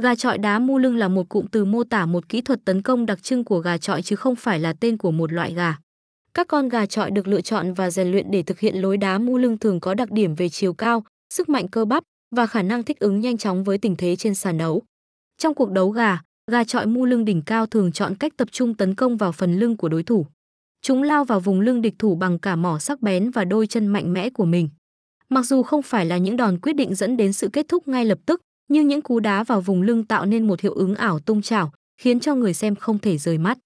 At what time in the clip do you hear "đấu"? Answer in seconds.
14.58-14.82, 15.70-15.90